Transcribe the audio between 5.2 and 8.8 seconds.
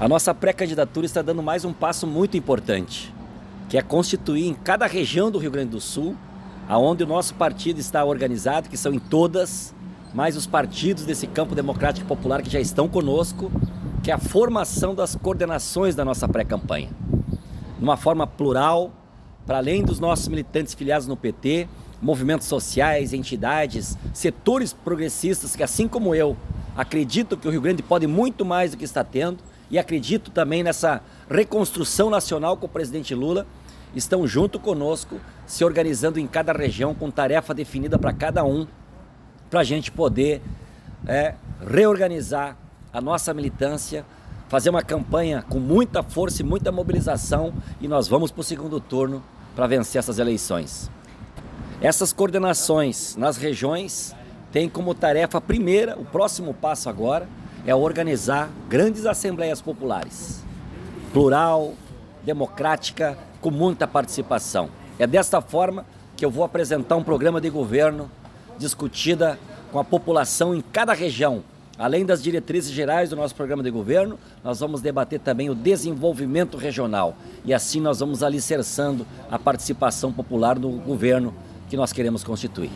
do Rio Grande do Sul, aonde o nosso partido está organizado, que